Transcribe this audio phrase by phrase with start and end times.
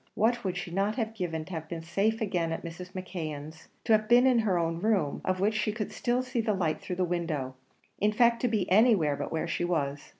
[0.15, 2.93] What would she not have given to have been safe again at Mrs.
[2.93, 6.55] McKeon's; to have been in her own room, of which she could still see the
[6.55, 7.53] light through the window;
[7.99, 10.09] in fact, to be anywhere but where she was?